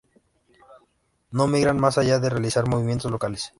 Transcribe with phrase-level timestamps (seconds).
[1.29, 3.49] No migran más allá de realizar movimientos locales.